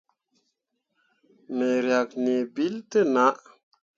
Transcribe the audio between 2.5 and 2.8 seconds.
bill